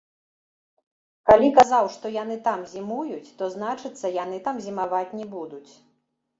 Калі 1.31 1.49
казаў, 1.59 1.85
што 1.97 2.05
яны 2.17 2.39
там 2.49 2.65
зімуюць, 2.73 3.33
то, 3.43 3.53
значыцца, 3.59 4.13
яны 4.23 4.43
там 4.51 4.55
зімаваць 4.67 5.07
не 5.23 5.33
будуць. 5.39 5.67